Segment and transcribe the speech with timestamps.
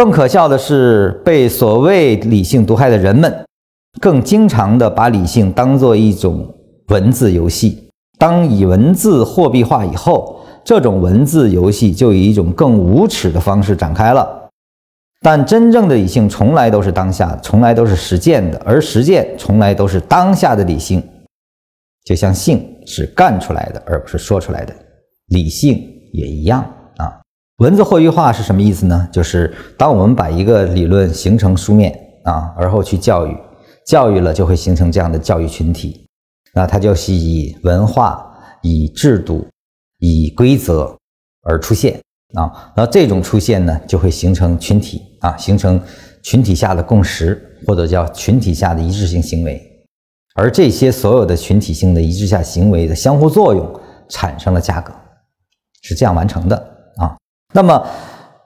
[0.00, 3.44] 更可笑的是，被所谓理性毒害的人们，
[4.00, 6.54] 更经常的把理性当做一种
[6.86, 7.90] 文字游戏。
[8.18, 14.48] 当以文字货币化以后，这种文字游戏就以一种更无耻的方式展开了。
[15.20, 21.06] 但真正的理性从来都是当下，从来都是实践的，而实践从来都是当下的理性。
[22.06, 24.74] 就像性是干出来的，而不是说出来的，
[25.26, 25.78] 理性
[26.14, 26.64] 也一样。
[27.60, 29.06] 文字货币化是什么意思呢？
[29.12, 31.94] 就是当我们把一个理论形成书面
[32.24, 33.36] 啊，而后去教育，
[33.86, 36.06] 教育了就会形成这样的教育群体，
[36.54, 38.26] 那它就是以文化、
[38.62, 39.46] 以制度、
[39.98, 40.96] 以规则
[41.42, 42.00] 而出现
[42.32, 42.72] 啊。
[42.74, 45.78] 那这种出现呢，就会形成群体啊，形成
[46.22, 49.60] 群体下的共识，或者叫群体下的一致性行为。
[50.34, 54.90] 而这些所有的群体性的一致下行为的相互作用，产生了价格，
[55.82, 56.78] 是这样完成的。
[57.52, 57.86] 那么，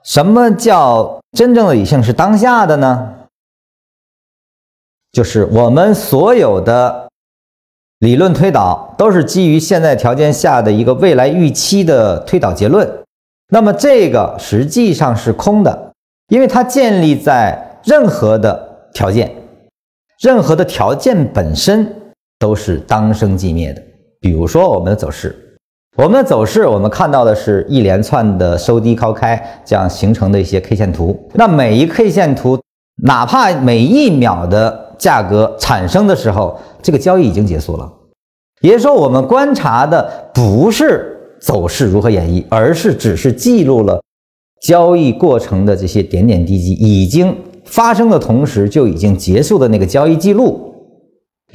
[0.03, 3.13] 什么叫真正的理性是当下的呢？
[5.11, 7.07] 就是我们所有的
[7.99, 12.91] 理论推导都是基于现在条件下的一个未来预期的推导结论。
[13.49, 15.93] 那么这个实际上是空的，
[16.29, 19.31] 因为它建立在任何的条件，
[20.19, 23.81] 任何的条件本身都是当生即灭的。
[24.19, 25.44] 比如说我们的走势。
[25.97, 31.17] 我们的走势，我们看到的是一连串的收低高开这样形成的一些 K 线图。
[31.33, 32.59] 那每一 K 线图，
[33.03, 37.89] 哪怕每一秒的价格产生的时候，这个交易已经结束了。
[38.59, 44.01] 也就是说，我们观察的不是走势如何演绎，而是只是记录了
[44.61, 50.74] 交易过程的这些点点滴滴，已经发生的同时就已经结束的那个交易记录。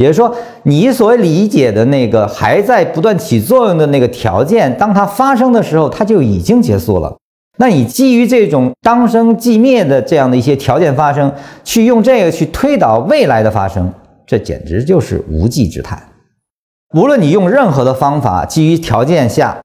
[0.00, 7.14] 也就是说，你所理解的那个还在不断起作用的那个条件，当它发生的时候，它就已经结束了。
[7.58, 11.30] 那你基于这种当生即灭的这样的一些条件发生，
[11.64, 13.92] 去用这个去推导未来的发生，
[14.26, 16.02] 这简直就是无稽之谈。
[16.96, 19.60] 无论你用任何的方法，基于条件下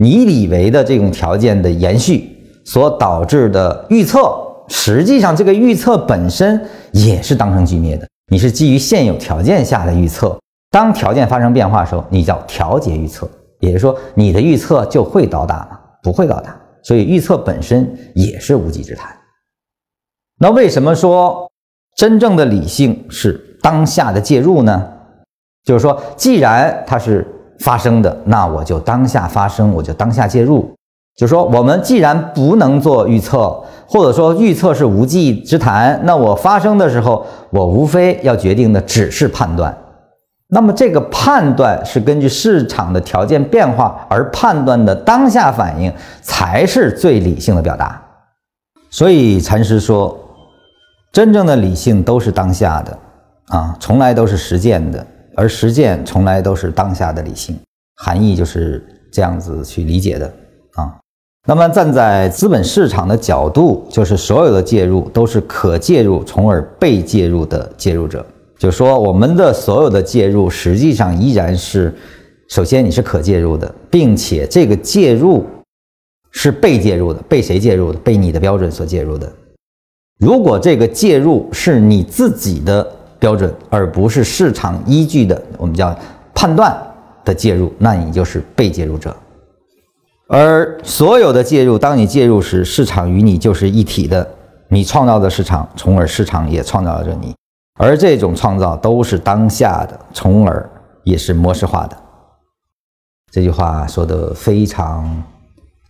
[0.00, 2.30] 你以为的这种条件的延续
[2.64, 4.32] 所导致的预测，
[4.68, 6.60] 实际上这个预测本身
[6.92, 8.06] 也是当生即灭的。
[8.32, 13.28] 你是基于现有条件下的预测，当条件发生变化的时候，你叫调节预测，
[13.60, 15.78] 也就是说，你的预测就会到达吗？
[16.02, 19.14] 不会到达，所以预测本身也是无稽之谈。
[20.38, 21.46] 那为什么说
[21.94, 24.90] 真正的理性是当下的介入呢？
[25.64, 27.28] 就是说，既然它是
[27.58, 30.74] 发生的，那我就当下发生，我就当下介入。
[31.16, 39.76] 就说，我们既然不能做预测，或者说预测是无稽之谈，那我发生的时候，我无非要决定的只是判断。
[40.48, 45.92] 那么这个判断是根据市场的条件变化而判断的当下反应，
[46.22, 48.02] 才是最理性的表达。
[48.90, 50.18] 所以禅师说，
[51.12, 52.98] 真正的理性都是当下的
[53.48, 55.06] 啊，从来都是实践的，
[55.36, 57.58] 而实践从来都是当下的理性。
[57.96, 60.30] 含义就是这样子去理解的。
[61.44, 68.24] 那么，站在资本市场的角度，就是所有的介入都是可介入，从而被介入的介入者。
[68.56, 71.92] 就说我们的所有的介入，实际上依然是，
[72.48, 75.44] 首先你是可介入的，并且这个介入
[76.30, 77.98] 是被介入的，被谁介入的？
[77.98, 79.30] 被你的标准所介入的。
[80.20, 82.88] 如果这个介入是你自己的
[83.18, 85.98] 标准，而不是市场依据的，我们叫
[86.32, 86.80] 判断
[87.24, 89.12] 的介入，那你就是被介入者。
[90.28, 94.26] 而所有的介入，当你介入时，市场与你就是一体的，
[94.68, 97.34] 你创造的市场，从而市场也创造着你，
[97.78, 100.70] 而这种创造都是当下的，从而
[101.04, 101.96] 也是模式化的。
[103.30, 105.22] 这句话说的非常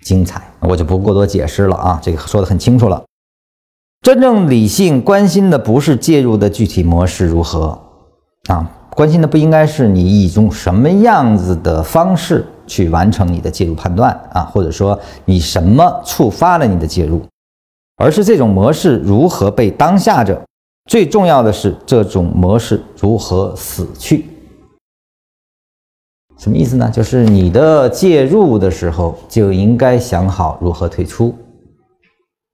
[0.03, 3.03] 精彩，我就不过多解释了啊，这个说的很清楚了。
[4.01, 7.79] 真正理性关心的不是介入的具体模式如何
[8.49, 12.45] 啊，关心的不应该是你以一种什么样子的方式。
[12.67, 17.23] 去完成你的介入判断啊，或者说你什么触发了你的介入，
[17.97, 20.41] 而是这种模式如何被当下者，
[20.91, 24.27] 最重要的是这种模式如何死去。
[26.39, 26.91] 什么意思呢？
[26.91, 31.33] 就是你的介入的时候就应该想好如何退出。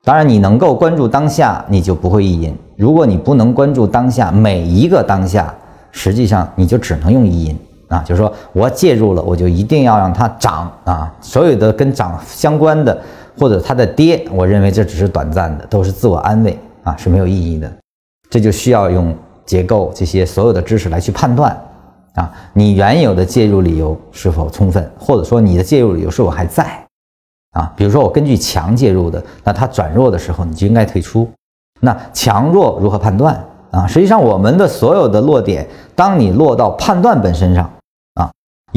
[0.05, 5.55] 当然，你能够关注当下，你就不会意淫；如果你不能关注当下每一个当下，
[5.91, 7.59] 实际上你就只能用意淫。
[7.89, 11.13] 啊，就是说我介入了，我就一定要让它涨啊！
[11.21, 12.97] 所有的跟涨相关的，
[13.39, 17.71] 或者它的跌，我认为这只是短暂的，都是自我安慰啊，是没有意义的。
[18.29, 21.59] 这就需要用结构这些所有的知识来去判断
[22.15, 26.65] 啊，你原有的介入理由是否充分，或者说你的介入理由是否还在。
[27.53, 27.73] 啊。
[27.75, 31.27] 比如说我根据强介入的，那它转弱的时候你就应该退出。
[31.81, 33.87] 那强弱如何判断啊？
[33.87, 37.71] 实际上我们的所有的落点，当你落到判断本身上，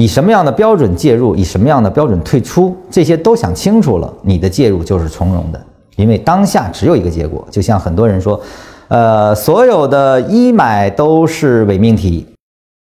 [0.02, 5.62] 以什么样的标准介入，以什么样的标准退出，这些都想清楚了，你的介入就是从容的。
[5.96, 8.42] 因为当下只有一个结果，就像很多人说，
[8.88, 12.26] 呃，所有的一买都是伪命题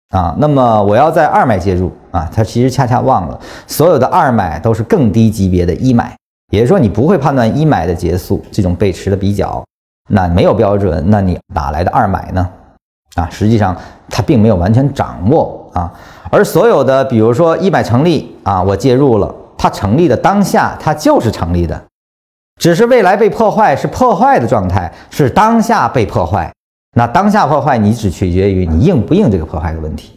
[0.09, 0.35] 啊。
[0.37, 6.13] 那么我要在二买介入啊，他其实恰恰忘了，所有的二买都是更低级别的一买，
[6.51, 9.63] 也就是说你不会判断一买的结束，这种背驰的比较，
[10.09, 12.49] 那没有标准，那你哪来的二买呢？
[13.15, 13.73] 啊，实际上
[14.09, 15.93] 他并没有完全掌握啊。
[16.31, 21.81] 而所有的，比如说一百成立啊，我介入了，它成立的当下，它就是成立的。
[22.59, 26.51] 只是未来被破坏是破坏的状态，是当下被破坏。
[26.95, 30.14] 那当下破坏，你只取决于你应不应这个破坏的问题。